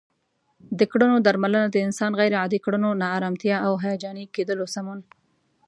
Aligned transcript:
د 0.79 0.81
کړنو 0.91 1.17
درملنه 1.25 1.67
د 1.71 1.77
انسان 1.87 2.11
غیر 2.19 2.33
عادي 2.41 2.59
کړنو، 2.65 2.89
ناآرامتیا 3.01 3.57
او 3.67 3.73
هیجاني 3.85 4.25
کیدلو 4.35 4.65
سمون 4.75 4.99